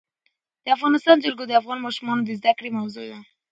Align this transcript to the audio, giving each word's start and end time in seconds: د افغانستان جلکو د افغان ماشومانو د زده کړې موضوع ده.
د 0.63 0.65
افغانستان 0.75 1.15
جلکو 1.23 1.43
د 1.47 1.51
افغان 1.61 1.79
ماشومانو 1.85 2.21
د 2.25 2.29
زده 2.39 2.51
کړې 2.57 2.69
موضوع 2.79 3.05
ده. 3.11 3.19